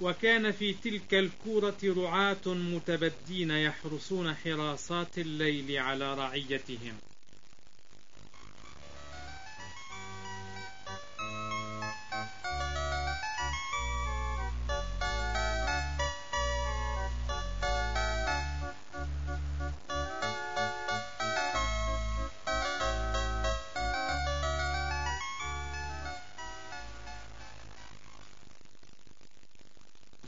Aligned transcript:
وكان 0.00 0.52
في 0.52 0.72
تلك 0.72 1.14
الكورة 1.14 1.76
رعاة 1.84 2.46
متبدين 2.46 3.50
يحرسون 3.50 4.34
حراسات 4.34 5.18
الليل 5.18 5.78
على 5.78 6.14
رعيتهم. 6.14 7.09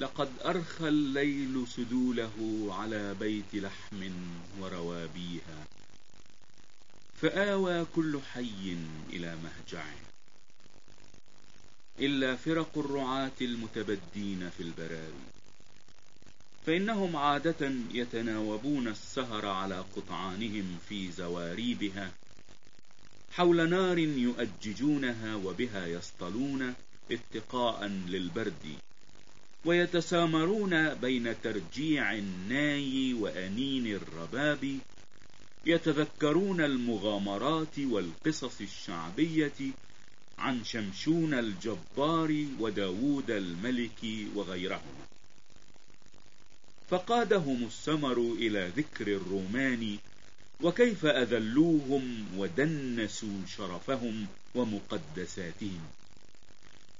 لقد 0.02 0.28
أرخى 0.44 0.88
الليل 0.88 1.64
سدوله 1.68 2.66
على 2.70 3.14
بيت 3.14 3.54
لحم 3.54 4.10
وروابيها 4.60 5.66
فآوى 7.22 7.84
كل 7.96 8.20
حي 8.34 8.76
إلى 9.10 9.36
مهجعه. 9.36 9.94
إلا 11.98 12.36
فرق 12.36 12.78
الرعاة 12.78 13.38
المتبدين 13.40 14.50
في 14.50 14.62
البراوي 14.62 15.24
فإنهم 16.66 17.16
عادة 17.16 17.72
يتناوبون 17.92 18.88
السهر 18.88 19.46
على 19.46 19.84
قطعانهم 19.96 20.78
في 20.88 21.12
زواريبها 21.12 22.12
حول 23.32 23.70
نار 23.70 23.98
يؤججونها 23.98 25.34
وبها 25.34 25.86
يصطلون 25.86 26.74
اتقاء 27.10 27.86
للبرد. 27.86 28.76
ويتسامرون 29.64 30.94
بين 30.94 31.34
ترجيع 31.42 32.14
الناي 32.14 33.14
وأنين 33.14 33.86
الرباب 33.86 34.78
يتذكرون 35.66 36.60
المغامرات 36.60 37.78
والقصص 37.78 38.60
الشعبية 38.60 39.52
عن 40.38 40.64
شمشون 40.64 41.34
الجبار 41.34 42.46
وداود 42.60 43.30
الملك 43.30 44.28
وغيرهما 44.34 45.06
فقادهم 46.90 47.64
السمر 47.64 48.18
إلى 48.18 48.72
ذكر 48.76 49.08
الرومان 49.08 49.98
وكيف 50.62 51.06
أذلوهم 51.06 52.26
ودنسوا 52.36 53.38
شرفهم 53.56 54.26
ومقدساتهم. 54.54 56.01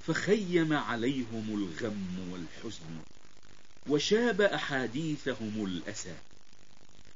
فخيم 0.07 0.73
عليهم 0.73 1.45
الغم 1.49 2.29
والحزن 2.33 2.97
وشاب 3.89 4.41
أحاديثهم 4.41 5.65
الأسى 5.65 6.15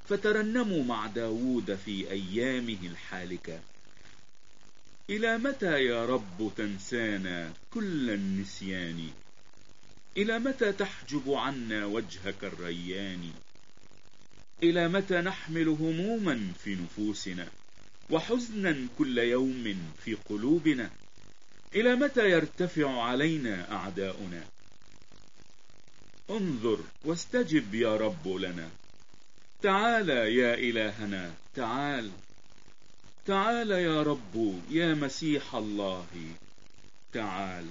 فترنموا 0.08 0.84
مع 0.84 1.06
داود 1.06 1.74
في 1.74 2.10
أيامه 2.10 2.78
الحالكة 2.82 3.60
إلى 5.10 5.38
متى 5.38 5.84
يا 5.84 6.06
رب 6.06 6.52
تنسانا 6.56 7.52
كل 7.70 8.10
النسيان؟ 8.10 9.10
إلى 10.16 10.38
متى 10.38 10.72
تحجب 10.72 11.32
عنا 11.32 11.86
وجهك 11.86 12.44
الريان؟ 12.44 13.30
إلى 14.62 14.88
متى 14.88 15.20
نحمل 15.20 15.68
هموما 15.68 16.52
في 16.64 16.74
نفوسنا 16.74 17.48
وحزنا 18.10 18.86
كل 18.98 19.18
يوم 19.18 19.92
في 20.04 20.14
قلوبنا؟ 20.14 20.90
إلى 21.76 21.96
متى 21.96 22.30
يرتفع 22.30 23.02
علينا 23.02 23.72
أعداؤنا؟ 23.72 24.44
انظر 26.30 26.78
واستجب 27.04 27.74
يا 27.74 27.96
رب 27.96 28.28
لنا. 28.28 28.68
تعال 29.62 30.08
يا 30.08 30.54
إلهنا 30.54 31.34
تعال. 31.54 32.10
تعال 33.26 33.70
يا 33.70 34.02
رب 34.02 34.60
يا 34.70 34.94
مسيح 34.94 35.54
الله 35.54 36.06
تعال. 37.12 37.66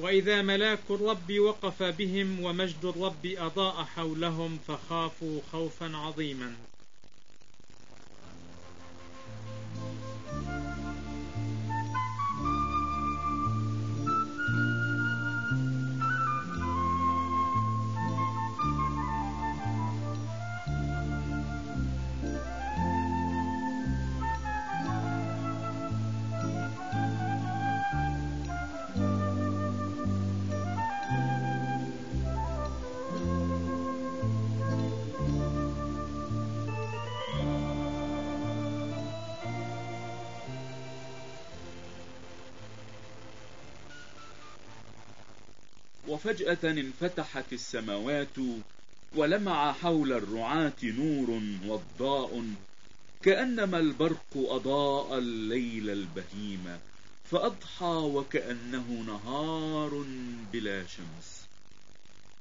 وإذا 0.00 0.42
ملاك 0.42 0.78
الرب 0.90 1.32
وقف 1.38 1.82
بهم 1.82 2.44
ومجد 2.44 2.84
الرب 2.84 3.26
أضاء 3.26 3.84
حولهم 3.84 4.58
فخافوا 4.68 5.40
خوفا 5.52 5.96
عظيما. 5.96 6.67
وفجأة 46.08 46.58
انفتحت 46.64 47.52
السماوات 47.52 48.36
ولمع 49.16 49.72
حول 49.72 50.12
الرعاة 50.12 50.72
نور 50.82 51.42
وضاء 51.66 52.44
كأنما 53.22 53.78
البرق 53.78 54.36
أضاء 54.36 55.18
الليل 55.18 55.90
البهيم 55.90 56.78
فأضحى 57.30 58.10
وكأنه 58.14 59.04
نهار 59.06 60.04
بلا 60.52 60.86
شمس. 60.86 61.38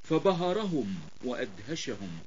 فبهرهم 0.10 0.96
وأدهشهم 1.24 2.20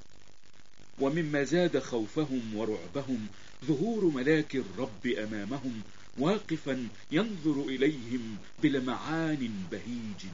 ومما 1.00 1.44
زاد 1.44 1.78
خوفهم 1.78 2.56
ورعبهم 2.56 3.26
ظهور 3.64 4.04
ملاك 4.04 4.56
الرب 4.56 5.06
أمامهم 5.06 5.82
واقفا 6.18 6.88
ينظر 7.12 7.64
إليهم 7.68 8.36
بلمعان 8.62 9.50
بهيج. 9.70 10.24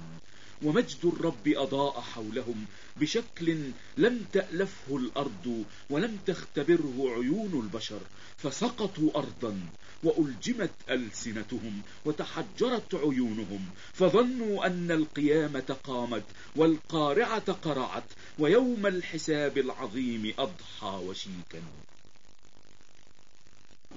ومجد 0.63 1.05
الرب 1.05 1.49
أضاء 1.49 2.01
حولهم 2.01 2.67
بشكل 2.97 3.71
لم 3.97 4.25
تألفه 4.33 4.97
الأرض 4.97 5.65
ولم 5.91 6.19
تختبره 6.27 6.97
عيون 6.99 7.61
البشر 7.65 8.01
فسقطوا 8.39 9.19
أرضا 9.19 9.61
وألجمت 10.03 10.71
ألسنتهم 10.91 11.83
وتحجرت 12.05 12.95
عيونهم 12.95 13.67
فظنوا 13.93 14.67
أن 14.67 14.91
القيامة 14.91 15.77
قامت 15.85 16.25
والقارعة 16.57 17.53
قرعت 17.53 18.05
ويوم 18.39 18.87
الحساب 18.87 19.59
العظيم 19.59 20.35
أضحى 20.39 21.05
وشيكا. 21.07 21.63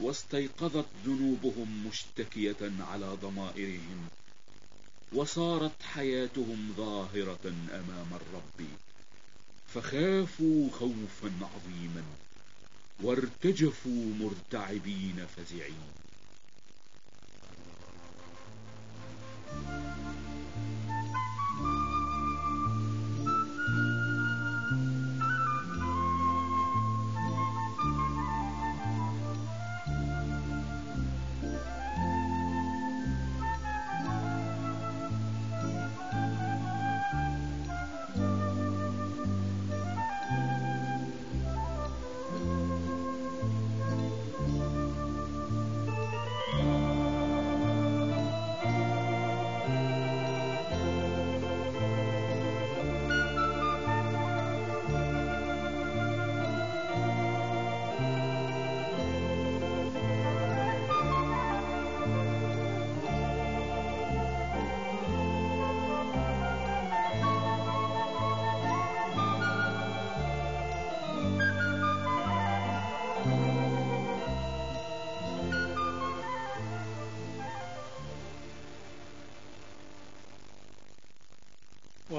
واستيقظت 0.02 0.86
ذنوبهم 1.06 1.88
مشتكية 1.88 2.72
على 2.80 3.18
ضمائرهم. 3.22 4.08
وصارت 5.14 5.84
حياتهم 5.94 6.74
ظاهرة 6.78 7.54
أمام 7.74 8.08
الرب. 8.14 8.68
فخافوا 9.74 10.70
خوفا 10.72 11.32
عظيما 11.42 12.04
وارتجفوا 13.04 14.14
مرتعبين 14.20 15.28
فزعين. 15.38 16.00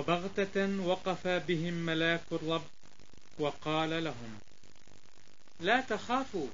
وبغتة 0.01 0.81
وقف 0.87 1.29
بهم 1.29 1.75
ملاك 1.75 2.23
الرب 2.33 2.65
وقال 3.39 4.05
لهم 4.05 4.39
لا 5.61 5.81
تخافوا 5.81 6.47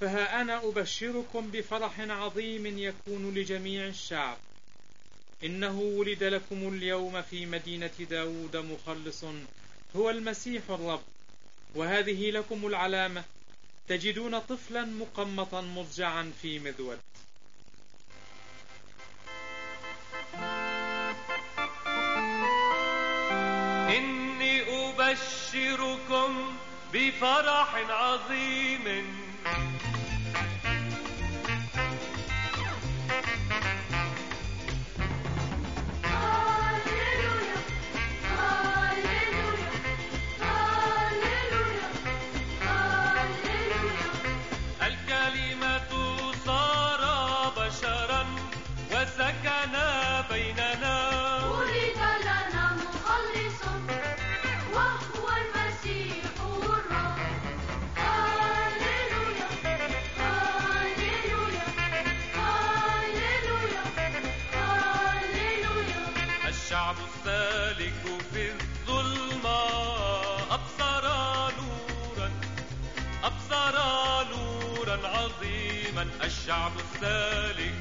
فها 0.00 0.40
أنا 0.40 0.68
أبشركم 0.68 1.50
بفرح 1.50 2.00
عظيم 2.00 2.78
يكون 2.78 3.34
لجميع 3.34 3.86
الشعب. 3.86 4.36
إنه 5.44 5.78
ولد 5.78 6.22
لكم 6.24 6.68
اليوم 6.68 7.22
في 7.22 7.46
مدينة 7.46 7.90
داود 8.10 8.56
مخلص 8.56 9.24
هو 9.96 10.10
المسيح 10.10 10.62
الرب 10.70 11.02
وهذه 11.74 12.30
لكم 12.30 12.66
العلامة 12.66 13.24
تجدون 13.88 14.38
طفلا 14.38 14.84
مقمطا 14.84 15.60
مضجعا 15.60 16.32
في 16.42 16.58
مذود. 16.58 16.98
أبشركم 25.54 26.56
بفرح 26.92 27.74
عظيم. 27.90 29.23
الشعب 76.44 76.72
السالك 76.78 77.73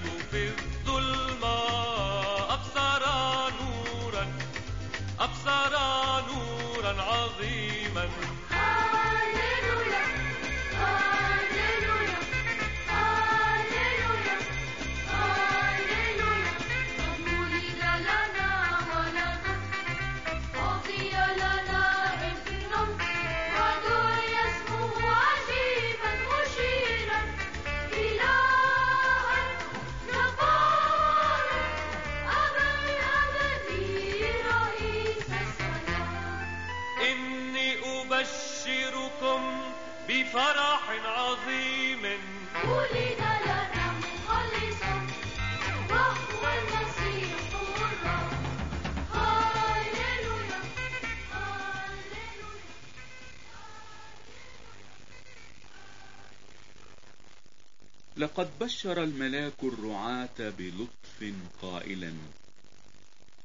لقد 58.43 58.59
بشر 58.59 59.03
الملاك 59.03 59.63
الرعاة 59.63 60.49
بلطف 60.57 61.33
قائلا 61.61 62.13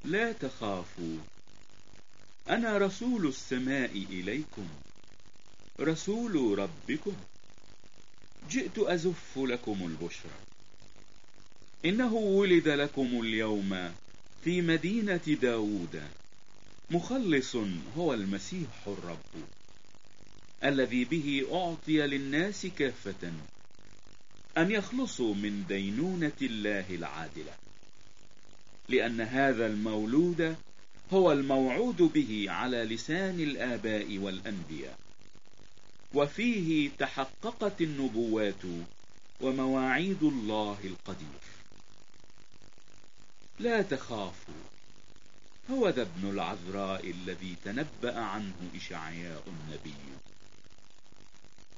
لا 0.04 0.32
تخافوا 0.32 1.18
أنا 2.50 2.78
رسول 2.78 3.26
السماء 3.26 3.90
إليكم 3.90 4.68
رسول 5.80 6.58
ربكم 6.58 7.16
جئت 8.50 8.78
أزف 8.78 9.38
لكم 9.38 9.86
البشرى 9.86 10.38
إنه 11.84 12.14
ولد 12.14 12.68
لكم 12.68 13.20
اليوم 13.20 13.92
في 14.44 14.62
مدينة 14.62 15.36
داود 15.42 16.02
مخلص 16.90 17.56
هو 17.96 18.14
المسيح 18.14 18.86
الرب 18.86 19.44
الذي 20.64 21.04
به 21.04 21.46
أعطي 21.52 22.06
للناس 22.06 22.66
كافة 22.66 23.32
أن 24.58 24.70
يخلصوا 24.70 25.34
من 25.34 25.64
دينونة 25.68 26.32
الله 26.42 26.84
العادلة. 26.90 27.52
لأن 28.88 29.20
هذا 29.20 29.66
المولود 29.66 30.56
هو 31.12 31.32
الموعود 31.32 31.96
به 31.96 32.44
على 32.48 32.84
لسان 32.84 33.40
الآباء 33.40 34.18
والأنبياء. 34.18 34.98
وفيه 36.14 36.90
تحققت 36.98 37.82
النبوات 37.82 38.62
ومواعيد 39.40 40.22
الله 40.22 40.78
القدير. 40.84 41.42
لا 43.58 43.82
تخافوا 43.82 44.62
هو 45.70 45.88
ذا 45.88 46.02
ابن 46.02 46.30
العذراء 46.30 47.10
الذي 47.10 47.56
تنبأ 47.64 48.20
عنه 48.20 48.54
إشعياء 48.76 49.42
النبي. 49.46 49.94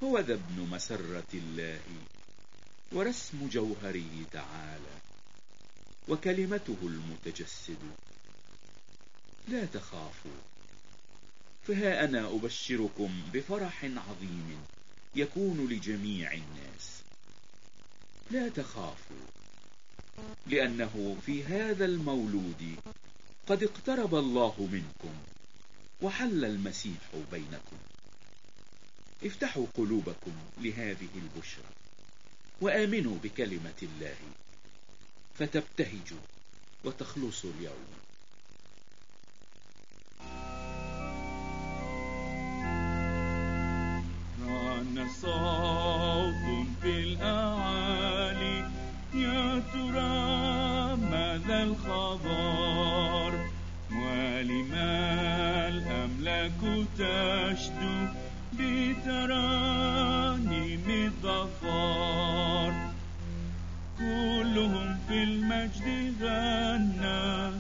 هو 0.03 0.19
ذا 0.19 0.35
ابن 0.35 0.69
مسرة 0.71 1.31
الله. 1.35 1.81
ورسم 2.93 3.49
جوهره 3.49 4.25
تعالى 4.33 4.95
وكلمته 6.09 6.77
المتجسد. 6.83 7.79
لا 9.49 9.65
تخافوا 9.65 10.41
فها 11.67 12.05
أنا 12.05 12.27
أبشركم 12.29 13.23
بفرح 13.33 13.85
عظيم 13.85 14.65
يكون 15.15 15.69
لجميع 15.71 16.33
الناس. 16.33 17.03
لا 18.31 18.49
تخافوا 18.49 19.27
لأنه 20.47 21.17
في 21.27 21.45
هذا 21.45 21.85
المولود 21.85 22.77
قد 23.47 23.63
اقترب 23.63 24.15
الله 24.15 24.69
منكم 24.73 25.15
وحل 26.03 26.45
المسيح 26.45 27.11
بينكم. 27.33 27.77
افتحوا 29.25 29.67
قلوبكم 29.77 30.33
لهذه 30.59 31.09
البشرى. 31.15 31.80
وآمنوا 32.61 33.17
بكلمة 33.25 33.81
الله 33.83 34.17
فتبتهجوا 35.38 36.25
وتخلصوا 36.85 37.50
اليوم. 37.59 37.90
رن 44.47 45.09
صوت 45.23 46.67
في 46.83 47.00
الأعالي 47.00 48.71
يا 49.14 49.62
ترى 49.73 50.97
ماذا 50.97 51.62
الخبر 51.62 53.33
ولما 53.90 55.69
الأملاك 55.69 56.61
تشدو 56.99 58.07
بترانيم 59.00 60.85
الظفار 60.88 62.73
كلهم 63.99 64.99
في 65.09 65.23
المجد 65.23 66.14
غنى. 66.23 67.50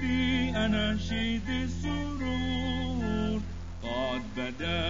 بأناشيد 0.00 1.48
السرور 1.48 3.40
قد 3.82 4.22
بدا 4.36 4.80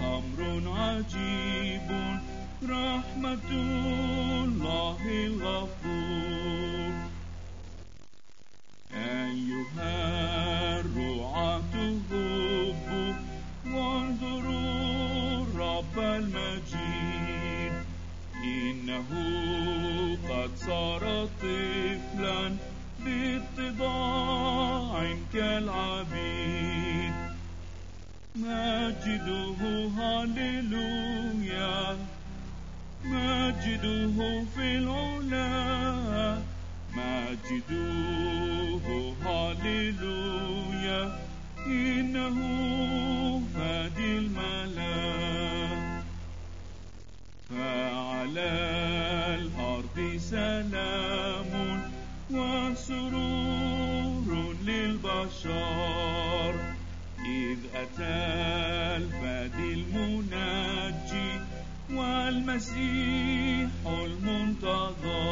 أمر 0.00 0.40
عجيب. 0.78 1.88
رحمة 2.68 3.50
سلام 50.30 51.52
وسرور 52.30 54.28
للبشر 54.64 56.54
إذ 57.26 57.58
أتى 57.74 58.18
الفادي 58.96 59.70
المنجي 59.74 61.30
والمسيح 61.92 63.70
المنتظر. 63.86 65.26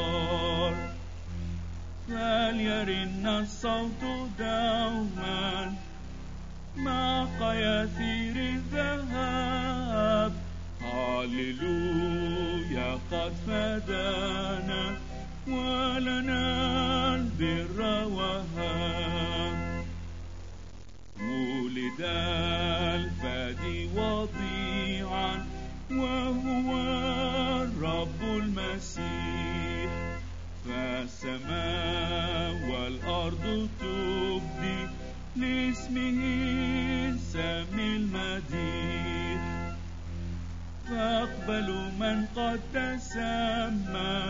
فليرن 2.09 3.27
الصوت 3.27 4.03
دوما 4.39 5.75
مع 6.77 7.25
قياثير 7.41 8.37
الذهب. 8.37 10.33
هللويا 10.83 12.54
قد 13.15 13.33
فدانا 13.47 14.85
ولنا 15.49 16.45
البر 17.15 17.79
وهاب 18.09 19.85
ولد 21.21 22.01
الفادي 22.99 23.79
وضيعا 23.97 25.47
وهو 25.91 26.71
الرب 27.63 28.21
المسيح. 28.23 29.91
فالسماء 30.69 32.53
والأرض 32.71 33.69
تبدي 33.81 34.81
لاسمه 35.37 36.21
السامي 37.15 37.89
المديح. 37.97 39.43
فاقبلوا 40.89 41.74
قد 42.37 42.61
تسمى 42.75 44.23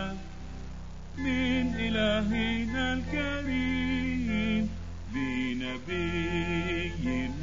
من 1.18 1.64
إلهنا 1.78 2.84
الكريم 2.92 4.64
بنبي 5.14 6.52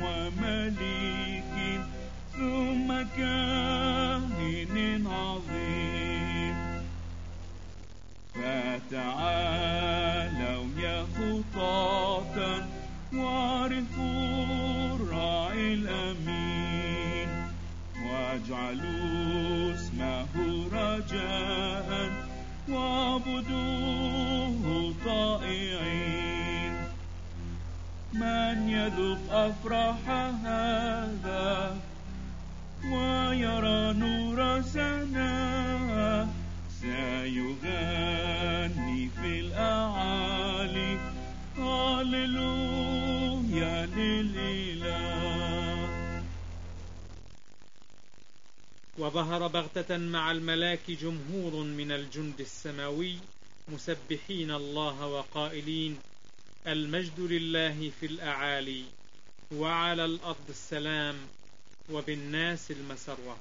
ومليك 0.02 1.56
ثم 2.34 2.88
كاهن 3.18 4.76
عظيم. 5.08 6.58
فتعالوا 8.92 10.02
يا 10.80 11.00
خطاة 11.16 12.38
وعرفوا 13.14 14.96
الراعي 14.96 15.74
الأمين. 15.74 16.41
واجعلوا 18.32 19.76
اسمه 19.76 20.34
رجاء 20.72 22.12
واعبدوه 22.70 24.66
طائعين. 25.06 26.74
من 28.14 28.70
يذوق 28.70 29.20
أفراح 29.32 30.10
هذا 30.46 31.78
ويرى 32.92 33.94
نور 33.94 34.62
سنا 34.62 36.28
سيغني 36.82 38.30
في 39.22 39.40
الأعالي. 39.40 40.98
هللويا 41.58 43.06
للإله. 43.86 44.71
وظهر 48.98 49.48
بغتة 49.48 49.98
مع 49.98 50.32
الملاك 50.32 50.92
جمهور 50.92 51.64
من 51.64 51.92
الجند 51.92 52.40
السماوي 52.42 53.18
مسبحين 53.68 54.52
الله 54.52 55.08
وقائلين 55.08 56.00
المجد 56.68 57.20
لله 57.20 57.92
في 58.00 58.06
الأعالي 58.06 58.84
وعلى 59.52 60.06
الأرض 60.06 60.50
السلام 60.50 61.16
وبالناس 61.92 62.72
المسرة 62.72 63.38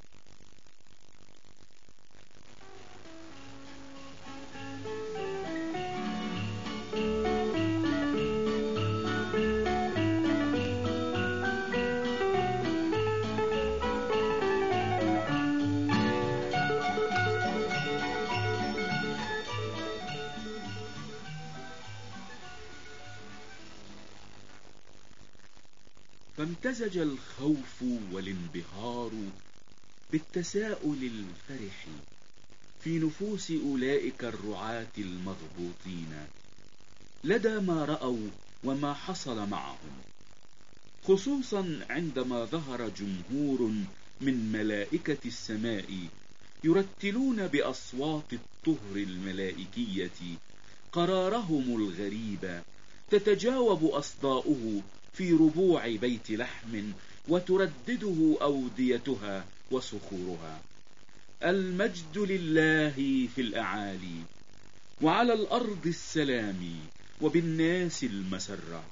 فامتزج 26.80 26.98
الخوف 26.98 27.82
والانبهار 28.12 29.10
بالتساؤل 30.12 30.98
الفرح 31.02 31.86
في 32.84 32.98
نفوس 32.98 33.50
أولئك 33.50 34.24
الرعاة 34.24 34.86
المغبوطين 34.98 36.26
لدى 37.24 37.60
ما 37.60 37.84
رأوا 37.84 38.28
وما 38.64 38.94
حصل 38.94 39.48
معهم 39.48 40.00
خصوصا 41.04 41.80
عندما 41.90 42.44
ظهر 42.44 42.88
جمهور 42.88 43.72
من 44.20 44.52
ملائكة 44.52 45.18
السماء 45.26 46.08
يرتلون 46.64 47.46
بأصوات 47.46 48.32
الطهر 48.32 48.96
الملائكية 48.96 50.38
قرارهم 50.92 51.76
الغريب 51.76 52.62
تتجاوب 53.10 53.84
أصداؤه 53.84 54.82
في 55.12 55.32
ربوع 55.32 55.96
بيت 55.96 56.30
لحم 56.30 56.92
وتردده 57.28 58.36
أوديتها 58.42 59.44
وصخورها. 59.70 60.60
المجد 61.42 62.18
لله 62.18 63.28
في 63.34 63.40
الأعالي 63.40 64.22
وعلى 65.02 65.32
الأرض 65.32 65.86
السلام 65.86 66.76
وبالناس 67.20 68.04
المسرة. 68.04 68.84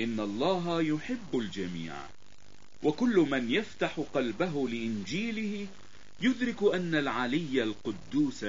إن 0.00 0.20
الله 0.20 0.82
يحب 0.82 1.38
الجميع 1.38 1.94
وكل 2.82 3.16
من 3.30 3.50
يفتح 3.50 4.00
قلبه 4.14 4.68
لإنجيله 4.68 5.66
يدرك 6.20 6.74
أن 6.74 6.94
العلي 6.94 7.62
القدوس 7.62 8.44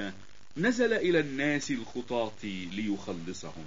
نزل 0.56 0.92
إلى 0.92 1.20
الناس 1.20 1.70
الخطاة 1.70 2.44
ليخلصهم. 2.44 3.64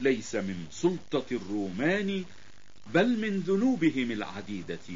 ليس 0.00 0.34
من 0.34 0.66
سلطة 0.70 1.26
الرومان 1.32 2.24
بل 2.94 3.18
من 3.18 3.40
ذنوبهم 3.40 4.10
العديدة 4.10 4.88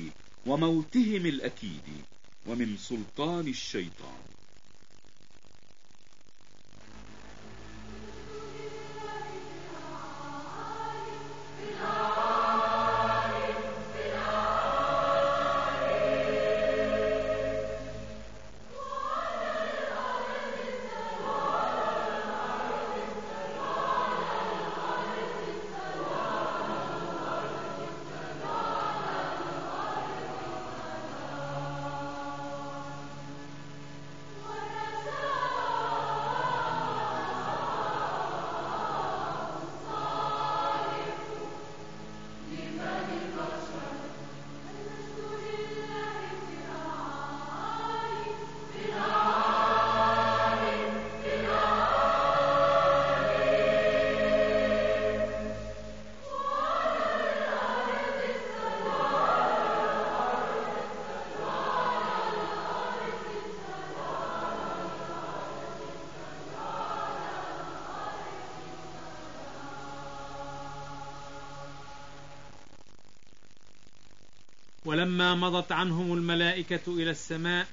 وموتهم 0.46 1.26
الأكيد 1.26 1.88
ومن 2.46 2.76
سلطان 2.76 3.48
الشيطان. 3.48 4.34
ولما 74.85 75.35
مضت 75.35 75.73
عنهم 75.73 76.12
الملائكة 76.12 76.83
إلى 76.88 77.11
السماء 77.11 77.66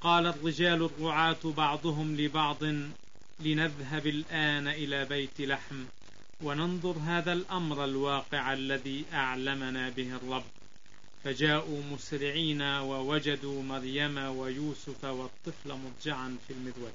قال 0.00 0.26
الرجال 0.26 0.82
الرعاة 0.84 1.38
بعضهم 1.44 2.16
لبعض 2.16 2.64
لنذهب 3.40 4.06
الآن 4.06 4.68
إلى 4.68 5.04
بيت 5.04 5.40
لحم 5.40 5.84
وننظر 6.42 6.96
هذا 6.98 7.32
الأمر 7.32 7.84
الواقع 7.84 8.52
الذي 8.52 9.04
أعلمنا 9.12 9.88
به 9.88 10.16
الرب. 10.16 10.44
فجاءوا 11.24 11.82
مسرعين 11.82 12.62
ووجدوا 12.62 13.62
مريم 13.62 14.18
ويوسف 14.18 15.04
والطفل 15.04 15.72
مضجعا 15.72 16.36
في 16.48 16.52
المذود. 16.52 16.92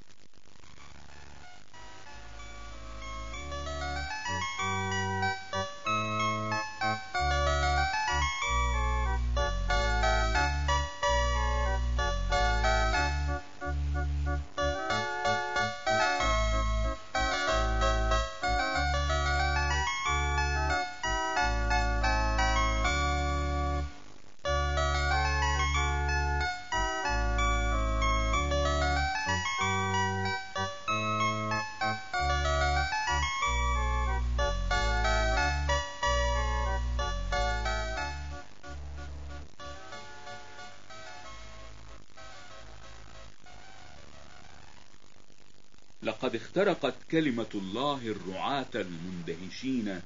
لقد 46.07 46.35
اخترقت 46.35 46.95
كلمة 47.11 47.47
الله 47.55 48.07
الرعاة 48.07 48.73
المندهشين 48.75 50.01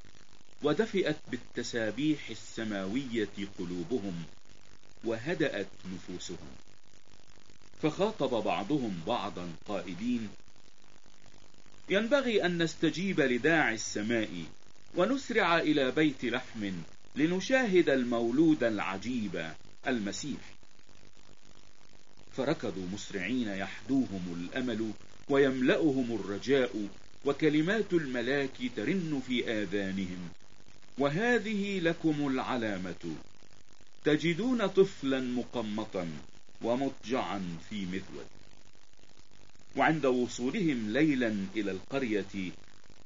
ودفئت 0.64 1.18
بالتسابيح 1.32 2.30
السماوية 2.30 3.30
قلوبهم 3.60 4.24
وهدأت 5.04 5.68
نفوسهم. 5.94 6.48
فخاطب 7.82 8.44
بعضهم 8.44 9.02
بعضا 9.08 9.50
قائلين 9.68 10.30
ينبغي 11.90 12.46
أن 12.46 12.64
نستجيب 12.64 13.20
لداعي 13.20 13.76
السماء 13.76 14.44
ونسرع 14.96 15.60
إلى 15.60 15.92
بيت 15.92 16.26
لحم 16.26 16.72
لنشاهد 17.16 17.90
المولود 17.90 18.64
العجيب 18.64 19.54
المسيح. 19.88 20.42
فركضوا 22.38 22.88
مسرعين 22.94 23.48
يحدوهم 23.48 24.34
الأمل 24.38 24.92
ويملأهم 25.30 26.20
الرجاء 26.20 26.88
وكلمات 27.26 27.94
الملاك 27.94 28.58
ترن 28.76 29.22
في 29.28 29.52
آذانهم. 29.52 30.30
وهذه 30.98 31.80
لكم 31.80 32.28
العلامة. 32.28 33.16
تجدون 34.06 34.68
طفلا 34.68 35.20
مقمطا 35.20 36.08
ومضجعا 36.62 37.58
في 37.70 37.86
مذود. 37.86 38.26
وعند 39.76 40.06
وصولهم 40.06 40.90
ليلا 40.94 41.36
إلى 41.56 41.72
القرية 41.72 42.52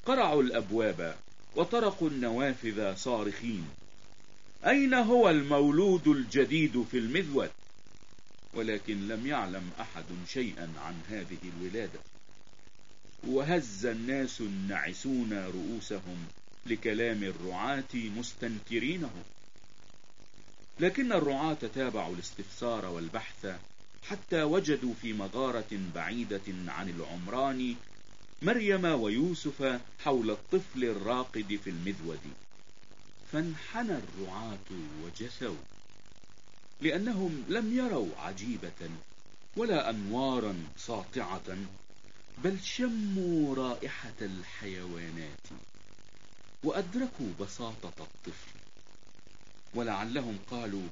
قرعوا 0.06 0.44
الأبواب 0.44 1.16
وطرقوا 1.56 2.10
النوافذ 2.10 2.96
صارخين. 2.96 3.66
أين 4.66 4.94
هو 4.94 5.30
المولود 5.30 6.08
الجديد 6.08 6.86
في 6.92 6.98
المذود؟ 6.98 7.50
ولكن 8.56 9.08
لم 9.08 9.28
يعلم 9.28 9.70
أحد 9.80 10.06
شيئا 10.28 10.74
عن 10.78 11.02
هذه 11.10 11.38
الولادة. 11.44 12.00
وهز 13.28 13.86
الناس 13.86 14.42
النعسون 14.42 15.34
رؤوسهم 15.34 16.26
لكلام 16.66 17.24
الرعاة 17.24 17.94
مستنكرينه. 17.94 19.12
لكن 20.80 21.12
الرعاة 21.12 21.58
تابعوا 21.76 22.16
الاستفسار 22.16 22.86
والبحث 22.86 23.48
حتى 24.10 24.44
وجدوا 24.44 24.94
في 25.02 25.14
مغارة 25.14 25.80
بعيدة 25.96 26.42
عن 26.68 26.90
العمران 26.90 27.76
مريم 28.42 28.86
ويوسف 28.86 29.80
حول 30.00 30.32
الطفل 30.32 30.84
الراقد 30.84 31.60
في 31.64 31.70
المذود. 31.70 32.20
فانحنى 33.32 33.98
الرعاة 33.98 34.68
وجثوا. 35.04 35.75
لأنهم 36.82 37.44
لم 37.50 37.78
يروا 37.78 38.16
عجيبة 38.18 38.90
ولا 39.58 39.90
أنوارا 39.90 40.56
ساطعة 40.78 41.58
بل 42.44 42.60
شموا 42.64 43.56
رائحة 43.56 44.14
الحيوانات 44.22 45.48
وأدركوا 46.64 47.30
بساطة 47.40 47.94
الطفل. 48.00 48.60
ولعلهم 49.76 50.40
قالوا 50.52 50.88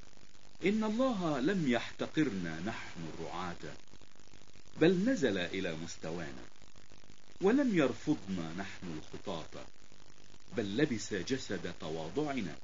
إن 0.65 0.83
الله 0.83 1.39
لم 1.39 1.71
يحتقرنا 1.71 2.59
نحن 2.59 2.99
الرعاة 3.13 3.75
بل 4.81 5.09
نزل 5.09 5.37
إلى 5.37 5.75
مستوانا 5.75 6.43
ولم 7.41 7.77
يرفضنا 7.77 8.53
نحن 8.57 8.97
الخطاة 8.97 9.65
بل 10.57 10.77
لبس 10.77 11.13
جسد 11.13 11.73
تواضعنا 11.79 12.55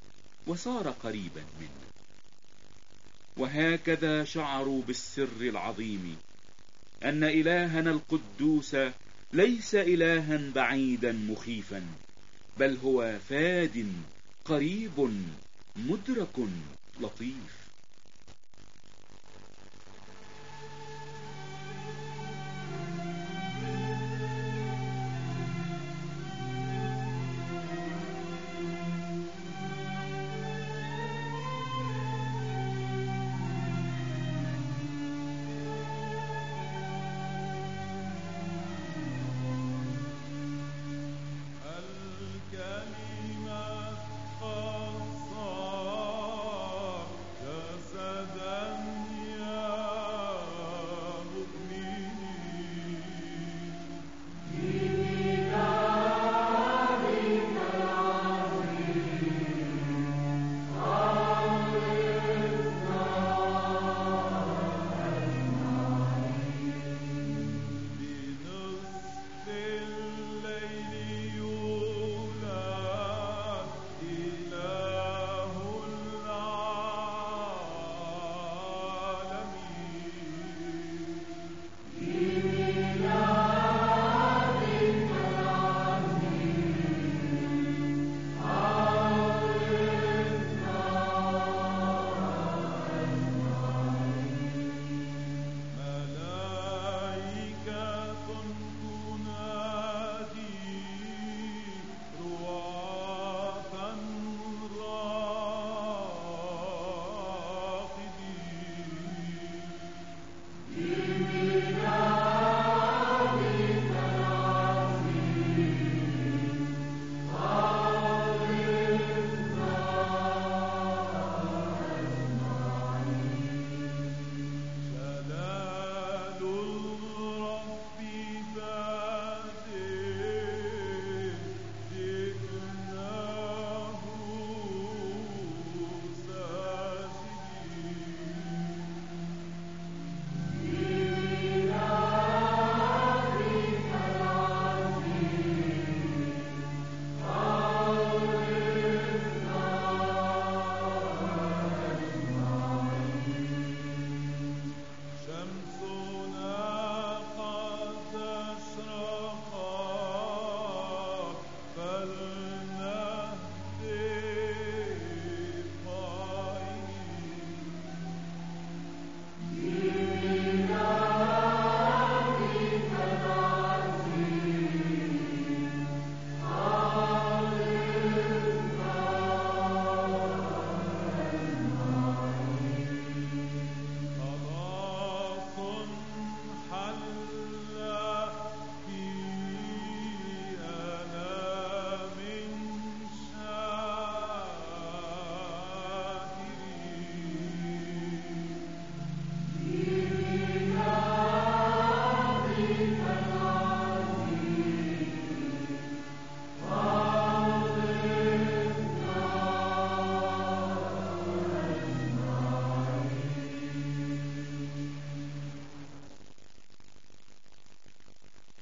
وصار 0.47 0.89
قريبا 0.89 1.43
منا. 1.59 1.98
وهكذا 3.37 4.23
شعروا 4.23 4.81
بالسر 4.81 5.41
العظيم 5.41 6.17
أن 7.03 7.23
إلهنا 7.23 7.91
القدوس 7.91 8.75
ليس 9.33 9.75
إلها 9.75 10.51
بعيدا 10.55 11.11
مخيفا 11.11 11.83
بل 12.59 12.77
هو 12.83 13.19
فاد 13.29 13.93
قريب 14.45 15.11
مدرك 15.75 16.49
لطيف. 17.01 17.58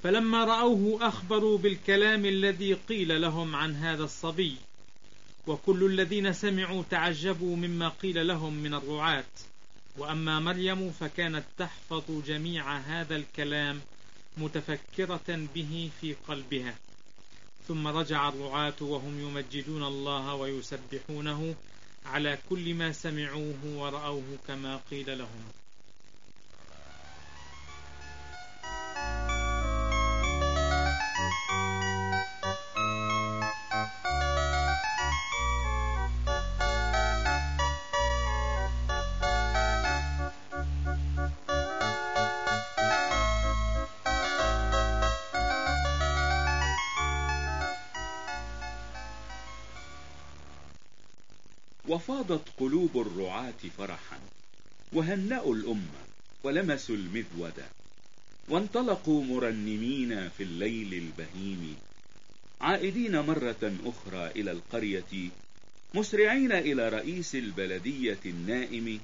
فلما 0.07 0.43
رأوه 0.43 1.07
أخبروا 1.07 1.57
بالكلام 1.57 2.25
الذي 2.25 2.73
قيل 2.73 3.21
لهم 3.21 3.55
عن 3.55 3.75
هذا 3.75 4.03
الصبي. 4.03 4.55
وكل 5.47 5.83
الذين 5.83 6.33
سمعوا 6.33 6.83
تعجبوا 6.89 7.55
مما 7.55 7.89
قيل 7.89 8.27
لهم 8.27 8.53
من 8.53 8.73
الرعاة. 8.73 9.33
وأما 9.97 10.39
مريم 10.39 10.91
فكانت 10.91 11.43
تحفظ 11.57 12.03
جميع 12.27 12.77
هذا 12.77 13.15
الكلام 13.15 13.81
متفكرة 14.37 15.47
به 15.55 15.89
في 16.01 16.15
قلبها. 16.27 16.75
ثم 17.67 17.87
رجع 17.87 18.29
الرعاة 18.29 18.75
وهم 18.81 19.19
يمجدون 19.21 19.83
الله 19.83 20.33
ويسبحونه 20.33 21.55
على 22.05 22.37
كل 22.49 22.73
ما 22.73 22.91
سمعوه 22.91 23.65
ورأوه 23.65 24.37
كما 24.47 24.79
قيل 24.91 25.17
لهم. 25.17 25.66
وفاضت 52.27 52.49
قلوب 52.59 52.97
الرعاة 52.97 53.53
فرحا 53.77 54.19
وهنأوا 54.93 55.55
الأمة 55.55 56.01
ولمسوا 56.43 56.95
المذود 56.95 57.63
وانطلقوا 58.49 59.23
مرنمين 59.23 60.29
في 60.29 60.43
الليل 60.43 60.93
البهيم 60.93 61.75
عائدين 62.61 63.19
مرة 63.19 63.73
أخرى 63.85 64.31
إلى 64.35 64.51
القرية 64.51 65.29
مسرعين 65.93 66.51
إلى 66.51 66.89
رئيس 66.89 67.35
البلدية 67.35 68.19
النائم 68.25 68.99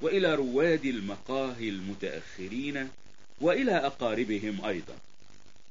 وإلى 0.00 0.34
رواد 0.34 0.84
المقاهي 0.84 1.68
المتأخرين 1.68 2.88
وإلى 3.40 3.72
أقاربهم 3.72 4.64
أيضا 4.64 4.96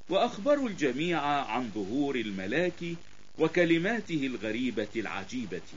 وأخبروا 0.09 0.69
الجميع 0.69 1.21
عن 1.21 1.71
ظهور 1.75 2.15
الملاك 2.15 2.95
وكلماته 3.39 4.25
الغريبة 4.25 4.87
العجيبة. 4.95 5.69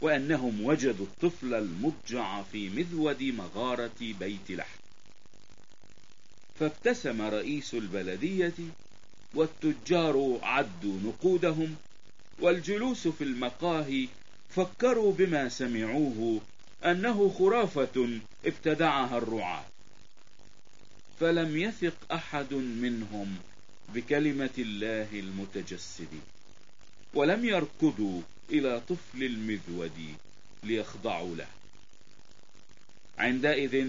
وأنهم 0.00 0.64
وجدوا 0.64 1.06
الطفل 1.06 1.54
المضجع 1.54 2.42
في 2.42 2.68
مذود 2.68 3.22
مغارة 3.22 3.92
بيت 4.00 4.50
لحم. 4.50 4.78
فابتسم 6.60 7.22
رئيس 7.22 7.74
البلدية 7.74 8.54
والتجار 9.34 10.38
عدوا 10.42 10.98
نقودهم 11.04 11.76
والجلوس 12.38 13.08
في 13.08 13.24
المقاهي 13.24 14.08
فكروا 14.50 15.12
بما 15.12 15.48
سمعوه 15.48 16.40
أنه 16.84 17.34
خرافة 17.38 18.20
ابتدعها 18.46 19.18
الرعاة. 19.18 19.64
فلم 21.20 21.56
يثق 21.56 22.12
أحد 22.12 22.54
منهم 22.54 23.36
بكلمة 23.94 24.50
الله 24.58 25.08
المتجسد 25.12 26.20
ولم 27.14 27.44
يركضوا 27.44 28.22
إلى 28.50 28.82
طفل 28.88 29.22
المذود 29.22 30.14
ليخضعوا 30.62 31.36
له. 31.36 31.48
عندئذ 33.18 33.86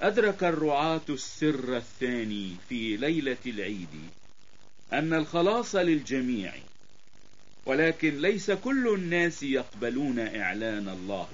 أدرك 0.00 0.44
الرعاة 0.44 1.00
السر 1.08 1.76
الثاني 1.76 2.56
في 2.68 2.96
ليلة 2.96 3.36
العيد 3.46 3.88
أن 4.92 5.14
الخلاص 5.14 5.74
للجميع 5.74 6.54
ولكن 7.66 8.20
ليس 8.20 8.50
كل 8.50 8.94
الناس 8.94 9.42
يقبلون 9.42 10.18
إعلان 10.18 10.88
الله 10.88 11.28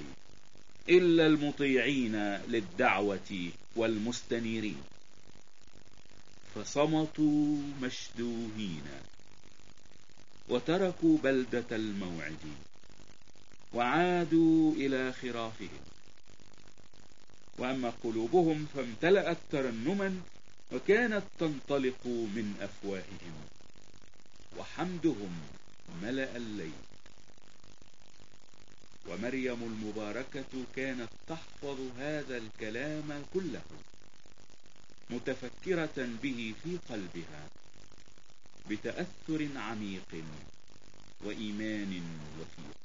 إلا 0.89 1.27
المطيعين 1.27 2.17
للدعوة 2.49 3.51
والمستنيرين. 3.77 4.83
فصمتوا 6.55 7.57
مشدوهين. 7.83 8.83
وتركوا 10.53 11.19
بلدة 11.19 11.77
الموعد 11.77 12.45
وعادوا 13.75 14.75
إلى 14.75 15.13
خرافهم. 15.13 15.85
وأما 17.59 17.93
قلوبهم 18.05 18.67
فامتلأت 18.75 19.37
ترنما 19.53 20.21
وكانت 20.73 21.23
تنطلق 21.39 22.07
من 22.07 22.55
أفواههم. 22.61 23.35
وحمدهم 24.59 25.41
ملأ 26.03 26.37
الليل. 26.37 26.81
ومريم 29.09 29.63
المباركة 29.63 30.53
كانت 30.77 31.09
تحفظ 31.29 31.79
هذا 31.99 32.37
الكلام 32.37 33.25
كله 33.35 33.63
متفكرة 35.11 36.09
به 36.23 36.55
في 36.65 36.79
قلبها. 36.91 37.62
بتأثر 38.71 39.49
عميق 39.57 40.25
وإيمان 41.25 42.03
وثيق. 42.41 42.77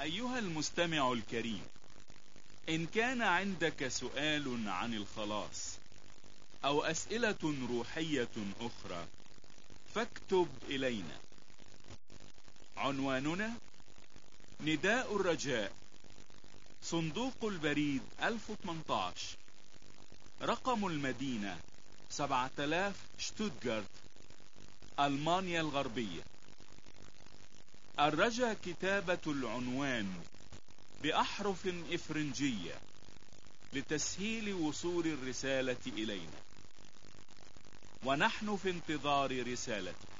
أيها 0.00 0.38
المستمع 0.38 1.12
الكريم 1.12 1.62
إن 2.74 2.86
كان 2.86 3.22
عندك 3.22 3.88
سؤال 3.88 4.68
عن 4.68 4.94
الخلاص 4.94 5.78
أو 6.64 6.82
أسئلة 6.82 7.54
روحية 7.70 8.36
أخرى 8.60 9.06
فاكتب 9.94 10.48
إلينا. 10.68 11.18
عنواننا 12.76 13.52
نداء 14.60 15.16
الرجاء 15.16 15.72
صندوق 16.82 17.44
البريد 17.44 18.02
1018 18.22 19.36
رقم 20.42 20.86
المدينة 20.86 21.60
7000 22.10 22.96
شتوتغارت 23.18 23.84
ألمانيا 25.00 25.60
الغربية. 25.60 26.22
الرجا 28.00 28.56
كتابة 28.64 29.18
العنوان 29.26 30.14
بأحرف 31.04 31.68
إفرنجية 31.92 32.80
لتسهيل 33.72 34.54
وصول 34.54 35.06
الرسالة 35.06 35.76
إلينا. 35.86 36.40
ونحن 38.04 38.56
في 38.56 38.70
انتظار 38.70 39.52
رسالتك. 39.52 40.13